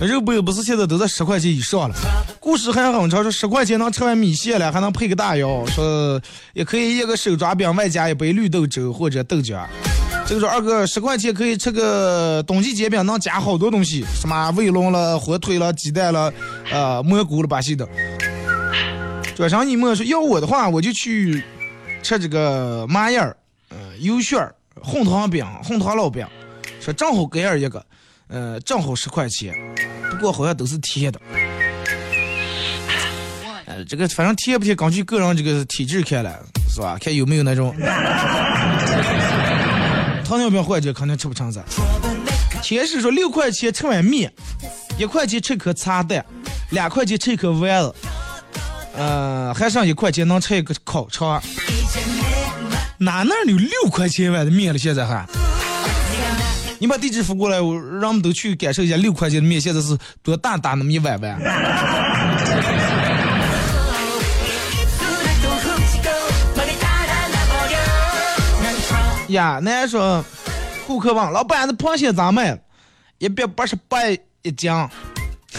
[0.00, 1.94] 肉杯不是现在都在十块钱以上了。
[2.40, 6.20] 故事还很长，说十块钱能吃碗米线了，还能配个大腰，说
[6.54, 9.64] 也可以一个手抓饼，外加一杯绿豆粥或者豆浆。
[10.32, 16.32] 这个说二哥十块钱可以吃个冬季煎饼，能加好多东西，什么卫龙了、火腿了、鸡蛋了、
[16.70, 17.86] 呃蘑菇了、巴西的。
[19.36, 21.44] 转上你莫说要我的话，我就去
[22.02, 23.36] 吃这个麻叶儿、
[23.68, 26.26] 呃油旋儿、红糖饼、红糖烙饼，
[26.80, 27.84] 说正好给儿一个，
[28.28, 29.54] 呃正好十块钱，
[30.10, 31.20] 不过好像都是甜的。
[33.66, 36.38] 呃，这个反正甜不甜，根据个人这个体质看了，
[36.74, 36.96] 是吧？
[36.98, 37.74] 看有没有那种。
[40.32, 41.62] 糖尿病患者肯定吃不成噻。
[42.62, 44.32] 前世说六块钱吃碗面，
[44.96, 46.24] 一块钱吃颗茶蛋，
[46.70, 47.94] 两块钱吃一颗丸子，
[48.96, 51.38] 呃，还剩一块钱能吃一个烤肠。
[52.96, 54.78] 哪那有六块钱一碗的面了？
[54.78, 55.26] 现在还？
[56.78, 61.38] 你把地址发过来，我让我们都去感受一下六块钱的面现在是多大大那么一碗碗。
[69.32, 70.24] 呀，那说
[70.86, 72.58] 顾客问老板，这螃蟹咋卖？
[73.18, 73.98] 一百八十八
[74.42, 74.88] 一斤，哎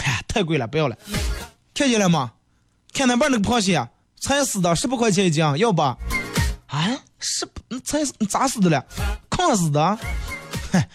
[0.04, 0.96] 呀，太贵了，不要了。
[1.74, 2.32] 看见了吗？
[2.92, 3.88] 看那边那个螃蟹，
[4.20, 5.82] 才死的，十八块钱一斤，要不？
[5.82, 5.98] 啊，
[7.18, 8.84] 十嗯才死咋死的了？
[9.30, 9.98] 炕死的？
[10.72, 10.88] 嗨，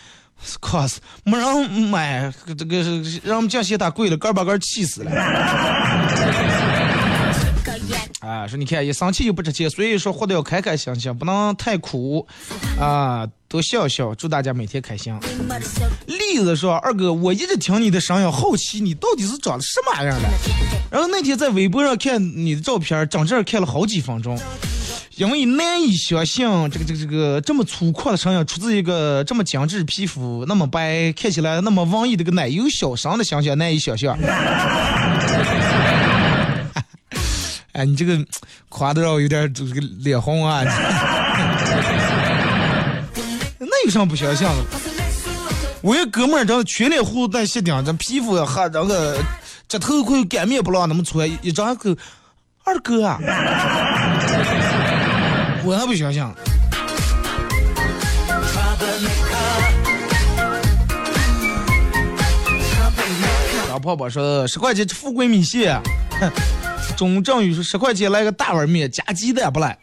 [0.62, 2.78] 炕死，没人买，这个
[3.24, 5.12] 让我们讲嫌它贵了，个把个气死了。
[8.30, 12.28] 啊，说你看一生气就不值钱，所以说活得要开开心心，不能太苦
[12.80, 14.14] 啊，多笑笑。
[14.14, 15.12] 祝大家每天开心。
[16.06, 20.30] 例子说：“二哥，我一直听你的声音，好奇你到底是长的什么样的。
[20.92, 24.38] 然后那天在微博上看你的照片，整整看了好几分钟，
[25.16, 34.16] 因为难以相信这个这个这个这么粗犷的声音出自一个这么精致皮肤、那么白、看起来那么文艺的个奶油小生的形象，难以想象。
[37.74, 38.18] 哎，你这个
[38.68, 40.64] 夸的让我有点这个脸红啊！
[43.60, 44.56] 那有啥不相信的？
[45.82, 49.18] 我一哥们儿，这全脸胡子带细顶，这皮肤还这个
[49.68, 51.96] 这头盔擀面不让那么粗，一张口
[52.66, 53.20] 二哥啊！
[55.64, 56.22] 我还不相信。
[63.68, 65.80] 小泡泡说十块钱富贵米线，
[66.20, 66.32] 哼
[67.00, 67.24] 哼。
[67.24, 69.78] 钟正宇说十块钱来个大碗面加鸡蛋不赖。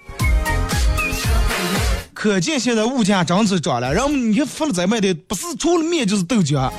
[2.13, 6.71] 可见现在物价真是涨了，然后你看发了咱卖的不是除了面就是豆浆，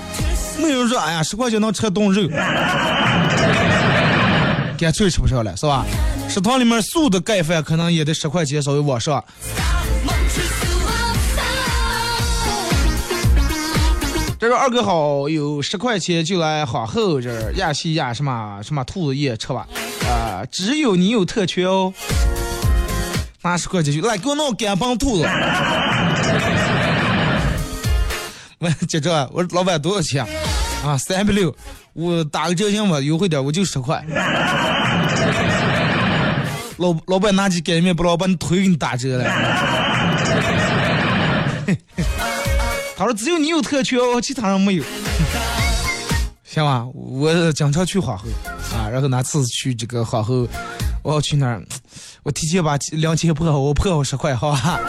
[0.62, 2.28] 没有人说哎呀十块钱能吃顿肉，
[4.78, 5.86] 干脆吃不上了是吧？
[6.30, 9.23] 食堂里面素的盖饭可能也得十块钱稍微往上。
[14.39, 19.67] 这说二哥好，有十块钱就来皇后这儿压西压什么什么兔子叶吃吧，
[20.08, 21.91] 啊，只有你有特权哦。
[23.41, 25.28] 拿十块钱去，来给我弄干帮兔子。
[28.60, 30.23] 问接着，我说老板多少钱？
[30.86, 31.56] 啊，三百六。
[31.93, 34.06] 我打个折行吧，优惠点，我就十块。
[36.78, 39.23] 老老板拿起擀面，不老板腿给你打折了。
[42.97, 44.83] 他说只有你有特权哦，其他人没有。
[46.43, 48.25] 行吧，我经常去皇后
[48.75, 50.47] 啊，然后那次去这个皇后，
[51.03, 51.63] 我要去那儿，
[52.23, 54.79] 我提前把两千破好，我破好十块，好吧？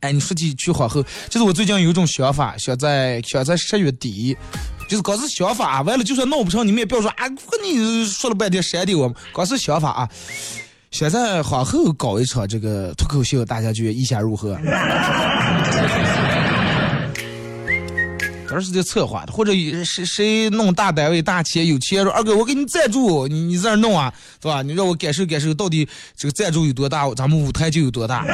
[0.00, 4.34] 哎，你说起去皇后，就是我最近有一种想法，想在想在十月底，
[4.88, 10.08] 就是光是想法，完了就算闹不成，你们也不要说啊，跟你说了半天删掉我，光是想法啊。
[10.90, 14.58] 想在皇后搞一场这个脱口秀，大家觉得意下如何？
[18.50, 19.52] 都是在策划的，或者
[19.84, 24.60] 谁谁弄大单位、大企业有钱说二哥，我给你赞助，你你在那弄啊，是吧？
[24.62, 28.24] 你让我感受感受，到底这个赞助有多大，咱们舞台就有多大。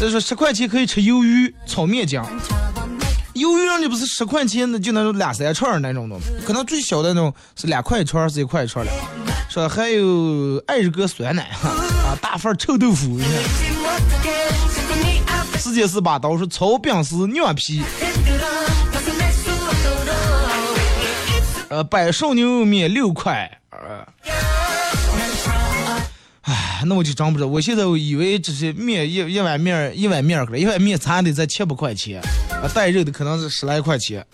[0.00, 2.24] 再 说十块钱可以吃鱿鱼炒面酱，
[3.34, 8.92] 鱿鱼让你不是十块钱，那就那种两三串那种的，可能最小的那种是两块一串，是一块一串的。
[9.48, 13.18] 说还有二十个酸奶哈啊，大份臭豆腐。
[15.74, 17.82] 界是把刀，是炒饼丝凉皮。
[21.68, 23.50] 呃，百寿牛肉面六块。
[23.70, 24.06] 呃，
[26.42, 27.48] 唉，那我就真不知道。
[27.48, 34.24] 我现在我以为这些面一一碗面一碗面个一碗面餐得在七八块钱，啊，带肉的可能是十来块钱。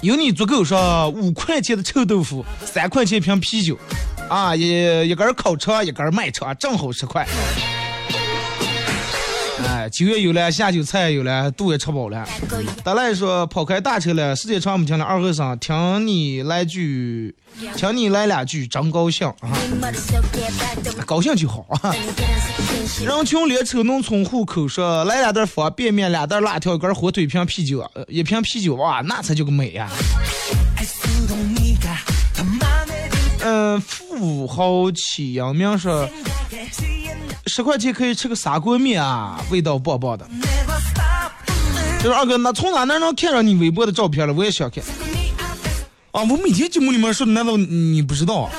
[0.00, 3.78] 有你足够说五块钱的臭豆腐，三块钱一瓶啤酒。
[4.28, 7.26] 啊，一一根烤肠，一根麦肠，正好十块。
[9.66, 12.26] 哎，酒也有了，下酒菜也有了，肚也吃饱了。
[12.84, 15.04] 大来说跑开大车了，时间长不听了。
[15.04, 17.34] 二和尚，听你来句，
[17.74, 19.50] 听你来两句，真高兴啊！
[21.06, 21.94] 高兴就好啊。
[23.04, 29.90] 人群列车农村户口说，来两袋方便面，两袋辣条，一根火腿，一瓶啤酒，一瓶啤酒，哇，那才叫个美呀！
[34.18, 36.08] 富豪启阳明说，
[37.46, 40.28] 十块钱可以吃个砂锅面啊，味道棒棒的。
[42.02, 44.34] 就是二哥，那从哪能能看上你微博的照片了？
[44.34, 44.82] 我也想看。
[46.10, 48.40] 啊，我每天节目里面说的，难道你不知道？
[48.40, 48.52] 啊？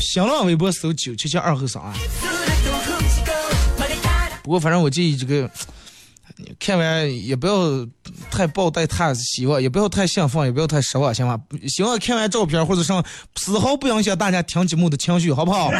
[0.00, 1.94] 新浪微博搜九七七二后三啊。
[4.42, 5.48] 不过反正我建议这个。
[6.58, 7.54] 看完也不要
[8.30, 11.38] 太抱太大希望，也不要太兴奋，也不要太失望，行吗？
[11.68, 13.04] 希望看完照片或者上
[13.36, 15.70] 丝毫不影响大家听节目的情绪，好不好？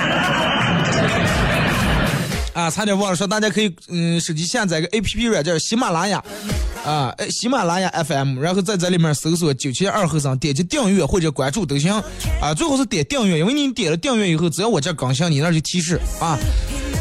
[2.55, 6.23] 啊，差点忘了说，大家可以嗯，手机下载个 A P P 软件喜马拉雅
[6.85, 11.93] 啊，喜马拉雅 F M，然后在这里面搜索九七二后生，点击订阅或者关注都行
[12.41, 16.39] 啊，最好是点订阅，因为你点了订阅以后，只要我这更新，你那就提示啊。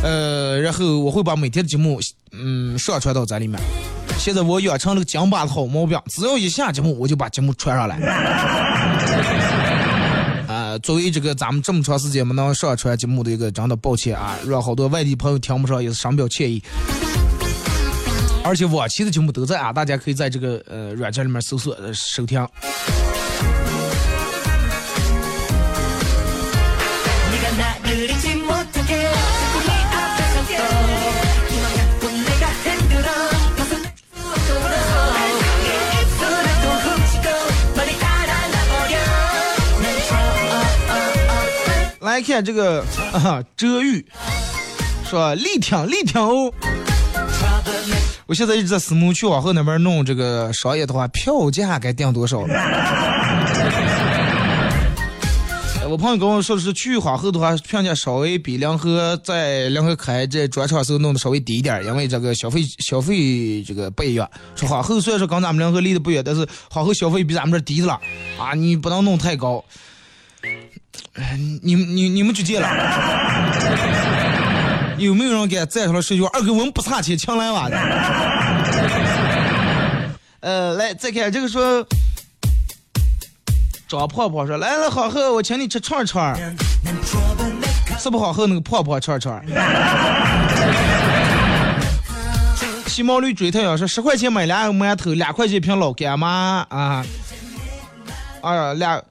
[0.02, 2.00] 呃，然后我会把每天的节目，
[2.32, 3.62] 嗯，上传到咱里面。
[4.18, 7.98] 现在我养成了个讲把的好毛病，只要一下节目，我就把节目传上来。
[10.48, 16.64] 啊，作为这个咱们这么长时间没能上传节目的一个，真的抱歉啊，让好多外地朋友听不上，也是深表歉意。
[18.46, 22.48] 而且往期的节目都在啊，大家可以在这个呃软件里面搜索呃收听。
[42.14, 44.06] 来看这个啊，遮玉
[45.04, 46.54] 说力挺力挺哦。
[48.28, 52.42] 我现在一直在思慕去往后那边弄这个商业的话，票价该定多少？
[55.90, 64.30] 我朋友跟我说的是去往后的话，票价稍微比两河在两河开这专场时候弄的稍微低一点，因为这个消费消费这个不一样。
[64.56, 68.00] 说往后虽然说跟咱们两河离得不远，但是往后消费比咱们这儿低了
[68.38, 69.66] 啊，你不能弄太高。
[71.14, 72.68] 哎，你你你们去见了？
[74.98, 76.30] 有没有人给俺站上来说句话？
[76.34, 77.78] 二哥，我们不差钱，强来吧的。
[80.40, 81.86] 呃，来再看这个说，
[83.88, 86.56] 张婆婆说来了，好后我请你吃串串儿，
[88.00, 89.44] 是不好后那个婆婆串串儿。
[92.88, 97.04] 西毛驴追太阳说十块钱买俩馒头，两块钱一瓶老干妈啊，
[98.42, 99.02] 啊俩。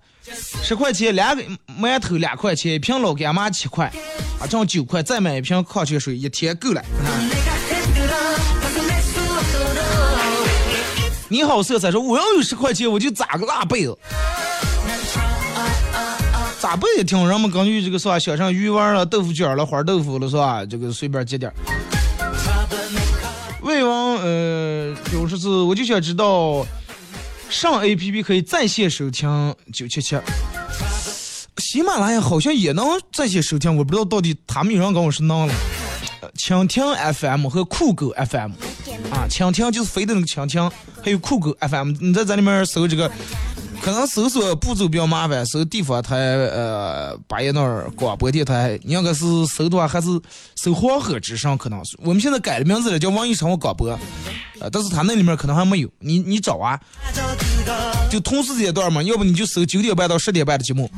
[0.63, 1.43] 十块钱两个
[1.81, 3.93] 馒头两块钱一瓶老干妈七块
[4.41, 6.83] 啊挣九块再买一瓶矿泉水一天够了
[11.29, 13.99] 你好色彩说我要有十块钱我就咋个拉被子
[16.61, 21.53] 咋不也挺人们根据这个是吧想象鱼丸了豆腐卷了花豆腐了是吧这个随便接点
[23.63, 26.65] 魏王呃有时是我就想知道
[27.53, 30.17] 上 A P P 可以在线收听九七七。
[31.59, 35.55] 喜马拉雅好像也能在线收听，我不知道到底他们有人跟我说能了。
[36.23, 36.83] 呃蜻蜓
[37.15, 38.53] FM 和酷狗 FM
[39.11, 40.71] 啊，蜻蜓就是飞的那个蜻蜓，
[41.03, 43.11] 还有酷狗 FM，你在这里面搜这个，
[43.83, 50.07] 可能搜索步骤比较麻烦，搜地方台呃巴彦淖尔广播电台，你要个是搜的话还是
[50.55, 53.89] 搜黄河之声，可能是我们现在改了名字了，叫网易生活广播，
[54.61, 56.79] 呃，但是它那里面可能还没有，你你找啊，
[58.09, 60.89] 就同时间段嘛，要不你就搜九点半到十点半的节目。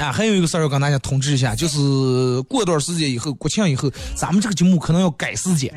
[0.00, 5.72] 啊，还有一个事儿要跟大家通知一下，就是过段时间以后，国庆以后，咱们这个节目可能要改时间。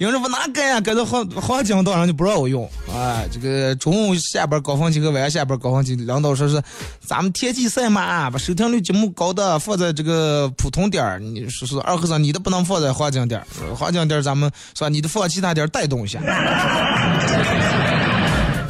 [0.00, 0.80] 有人说哪改呀？
[0.80, 3.20] 改到黄黄金档上就不让我用啊！
[3.30, 6.62] 这个中午下班高峰期和晚上下班高峰期，领导说是
[7.04, 11.18] 咱们天气赛马，把收听率节目高的放在这个普通点儿。
[11.18, 13.46] 你说是二和尚，你的不能放在黄金点儿，
[13.76, 14.88] 黄金点儿咱们是吧？
[14.88, 16.18] 你的放其他点儿带动一下。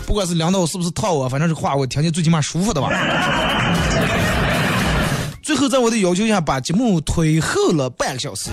[0.08, 2.90] 不管是领导是不是套我，反正这话我听见最起码舒服的吧。
[5.44, 8.50] 最后在我的要求下，把节目推后了半个小时。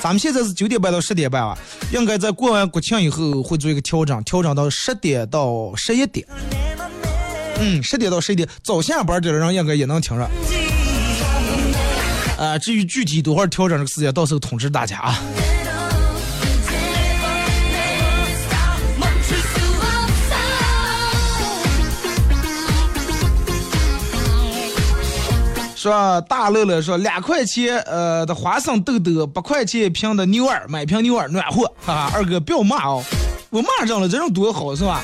[0.00, 1.58] 咱们现在是九点半到十点半啊，
[1.92, 6.26] 应该在过完国庆以后会做一个调整，调整到十点到十一点。
[7.58, 10.30] 嗯，十点到十一点，早下班的人应该也能听着。
[12.38, 15.18] 啊、至于具体多会调整这个时间，到时候通知大家啊。
[25.86, 33.04] 说大乐乐说两块钱呃的花生豆豆，八块钱一瓶的牛耳，买瓶牛耳暖和，哈哈，二哥不要骂哦，
[33.50, 35.00] 我骂上了，这种多好是吧？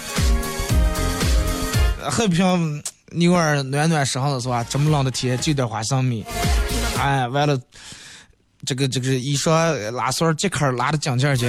[2.11, 4.66] 喝瓶牛耳暖暖身子是吧？
[4.68, 6.24] 这么冷的天，就点花生米，
[6.99, 7.57] 哎，完了，
[8.66, 11.49] 这个这个一说拉锁儿揭开儿拉的紧劲去，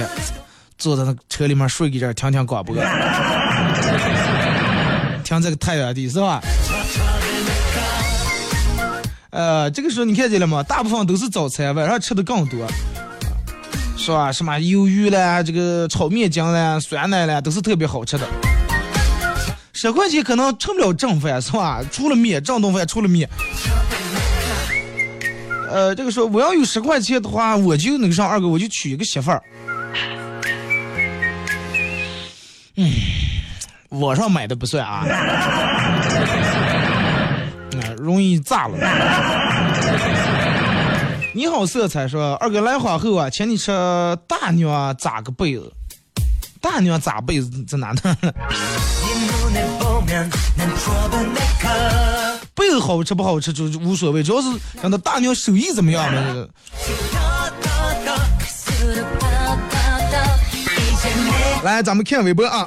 [0.78, 2.76] 坐在那车里面睡一觉，听听广播，
[5.24, 6.40] 听这个太原的是吧？
[9.34, 10.62] 呃，这个时候你看见了吗？
[10.62, 12.64] 大部分都是早餐，晚上吃的更多，
[13.96, 14.30] 是吧？
[14.30, 18.24] 什么鱿鱼啦，这个炒面筋啦，酸奶啦，都是特别好吃的。
[19.72, 21.82] 十块钱可能吃不了正饭，是吧？
[21.90, 23.28] 除了面，正顿饭除了面。
[25.68, 29.42] 呃，这个说我要有十块钱的话，我就那个上二哥，我就娶一个媳妇儿。
[32.76, 32.88] 嗯，
[33.88, 35.04] 网上买的不算啊。
[38.04, 38.76] 容易炸了。
[41.34, 43.72] 你好，色彩说二哥来花后啊，请你吃
[44.28, 45.62] 大牛啊，咋个备儿？
[46.60, 47.42] 大牛咋备？
[47.66, 48.16] 这难的。
[52.54, 54.48] 备儿好吃不好吃就无所谓，主要是
[54.80, 56.06] 让他大牛手艺怎么样。
[61.64, 62.66] 来，咱们看微博啊。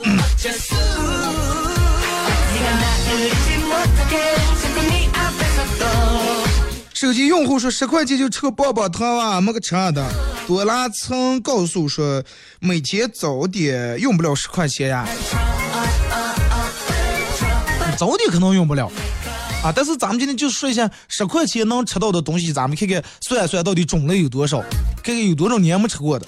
[6.99, 10.03] 手机用户说十块钱就吃个棒棒糖啊，没个吃的。
[10.47, 12.23] 多拉曾告诉说，
[12.59, 15.07] 每天早点用不了十块钱呀，
[17.95, 18.91] 早点可能用不了
[19.63, 19.71] 啊。
[19.75, 24.59] 但是咱们今天就说一下十块钱能吃到的东西，咱们看看算一算到底种类有多少，
[25.03, 26.25] 看看有多少年没吃过的。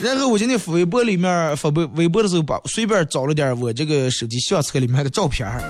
[0.00, 5.62] 然后我今天发微博里面发微微博的时候，把随便找了点我这个手机相册里面的照片儿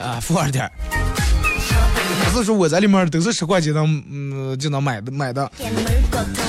[0.00, 0.72] 啊，发了点儿。
[2.32, 5.52] 不是说我在里面都是十块钱能嗯就能买的买的。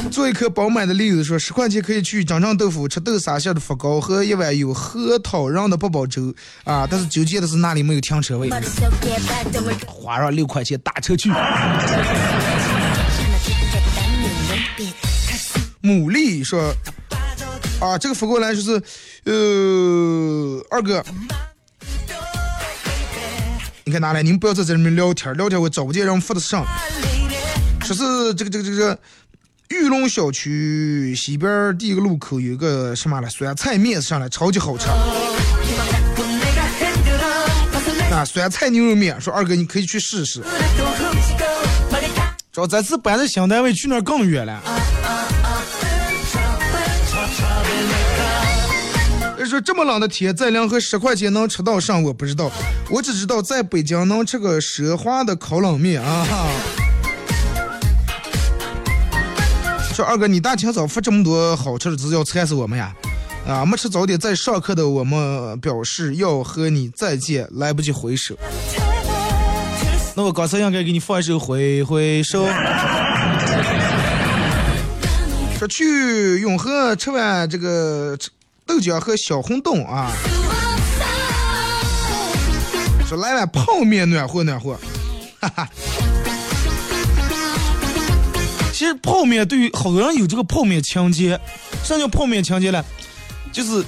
[0.10, 8.50] 做一颗饱满的栗子说，十块钱可以去张张豆腐吃豆沙馅的发糕喝一碗有核桃仁的八宝粥啊，但是纠结的是那里没有停车位，
[9.86, 11.30] 花上六块钱打车去。
[15.82, 16.74] 牡蛎说。
[17.80, 18.82] 啊，这个发过来就是，
[19.26, 21.04] 呃，二哥，
[23.86, 24.24] 你看哪来？
[24.24, 26.66] 你们不要在这里面聊天，聊天我找不见人发的上。
[27.82, 28.98] 说是这个这个这个
[29.70, 34.88] 玉龙小区西边第一个路口有个什么了酸菜面上来，超级好吃。
[38.10, 40.42] 啊，酸菜牛肉面，说二哥你可以去试试。
[42.54, 44.64] 主要这次搬的新单位，去那儿更远了。
[49.54, 52.52] 说这么冷的天，在临河十块钱能吃到上，我不知道，
[52.90, 56.26] 我只知道在北京能吃个奢华的烤冷面啊。
[59.94, 62.96] 说二哥，你大清早发这么多好吃的，是要馋死我们呀？
[63.48, 68.36] 啊，没吃早点在上课的我们表示要和你再见，来不及回首。
[70.16, 72.44] 那我刚才应该给你放一首《挥挥手》。
[75.60, 78.18] 说去永和吃完这个。
[78.74, 80.12] 豆浆和小红豆啊，
[83.08, 84.76] 说来碗泡面暖和暖和，
[85.40, 85.70] 哈哈。
[88.72, 91.40] 其实泡面对于好多人有这个泡面情节，
[91.84, 92.84] 啥叫泡面情节呢？
[93.52, 93.86] 就是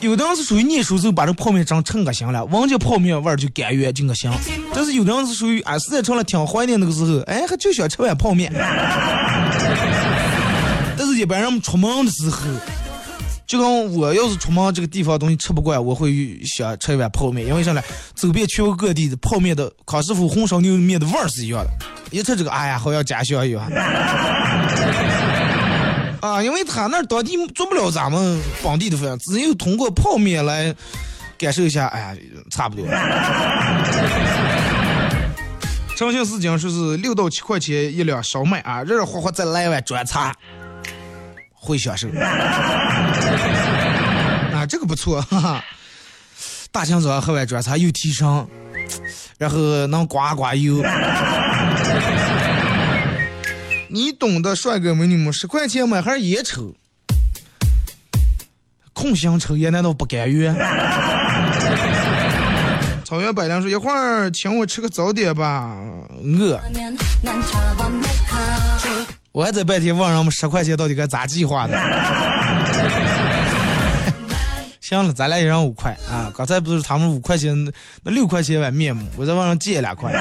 [0.00, 4.32] 有的人是属于念书时候把这泡面整成个香了，闻见泡面味儿就甘愿就个香；
[4.74, 8.52] 但是有的人是属于啊，实在成了挺怀念那个时候，哎，还就想吃碗泡面。
[10.98, 12.40] 但是一般人出门的时候。
[13.52, 17.82] 就跟我要是出门这个地方东西吃不惯，我会想吃一碗泡面，因为啥呢？
[18.14, 21.70] 走遍全国各地的泡面的康师傅红烧牛肉面的味儿是一样的，
[22.10, 23.62] 一吃这个，哎呀，好像家乡一样。
[26.22, 30.74] 啊，因为他那儿当地做不了咱们本地的饭，只有通过泡面来
[31.36, 32.16] 感受一下，哎呀，
[32.50, 32.86] 差不多。
[35.94, 40.34] 长兴四斤说是六到七块钱一两烧麦啊，热热乎乎再来一碗砖茶。
[41.64, 42.08] 会享受
[44.52, 45.64] 啊，这个不错，哈哈。
[46.72, 48.26] 大清早喝碗砖茶又提神，
[49.38, 50.82] 然后能刮刮油。
[53.88, 56.74] 你懂得，帅哥美女们，十块钱买盒烟抽，
[58.92, 60.52] 空心抽烟难道不甘愿？
[63.04, 65.76] 草原百灵说：“一会儿请我吃个早点吧，
[66.40, 66.58] 饿。”
[69.32, 71.74] 我还在半天问人们十块钱到底该咋计划的。
[74.80, 76.30] 行了，咱俩一人五块啊！
[76.36, 77.56] 刚才不是他们五块钱，
[78.02, 80.12] 那六块钱一碗面吗，我在网上借两块。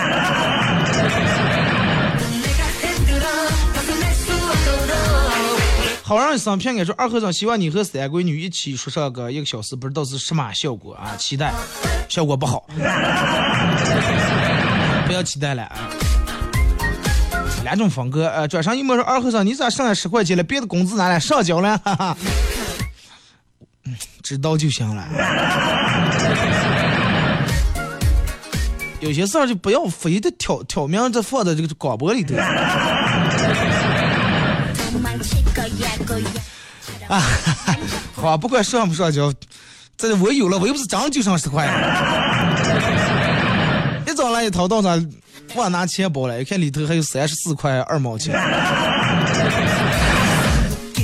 [6.01, 11.15] 好让生平安说二和尚希望你和三闺女一起说上个一个小时，不知道是什么效果啊？
[11.17, 11.53] 期待，
[12.07, 12.65] 效果不好，
[15.05, 15.89] 不要期待了啊！
[17.71, 20.43] 两种风格，呃，转上一摸说二和尚，你咋剩下十块钱了？
[20.43, 21.77] 别的工资拿来上交了？
[21.77, 22.17] 哈哈，
[24.21, 25.07] 知道就行了。
[28.99, 32.35] 有些事儿就不要非得挑挑明着放在这个广播里头。
[37.07, 37.23] 啊，
[38.13, 39.33] 好，不管上不上交，
[39.95, 41.65] 这我有了，我又不是真就剩十块。
[44.05, 45.09] 一早来一淘到上。
[45.53, 48.33] 我拿钱包了，一看里头还有三十四块二毛钱。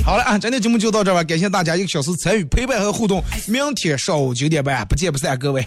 [0.04, 3.22] 好了啊，今天节目就到这吧，感谢大家一个小时参与陪伴和互动。
[3.46, 5.62] 明天上午九点半不见不散，各位。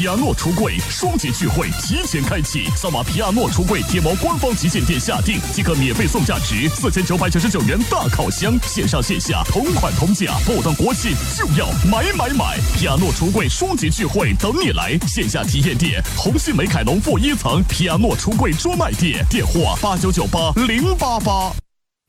[0.00, 12.58] 皮亚诺橱柜双节聚会提前开启，扫码皮亚诺橱柜天猫官方旗舰店下定即可免费送价值四千九百九十九元大烤箱，线上线下同款同价，不等国庆就要买买买！
[12.74, 21.52] 皮亚诺橱柜双节聚会等你来，线下体验店红星美凯龙负一层皮亚诺橱柜专卖店，电话八九九八零八八。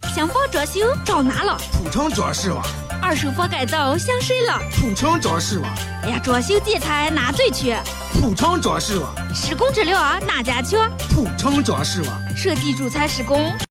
[0.10, 1.58] 想房装修找哪了？
[1.72, 2.62] 铺城装饰吧。
[3.02, 4.60] 二手房改造想谁了？
[4.72, 5.70] 铺城装饰网，
[6.04, 7.80] 哎呀，装修建材哪最缺？
[8.14, 10.92] 铺城装饰网，施工质量哪家强？
[11.10, 13.52] 铺城装饰网，设计主材施工。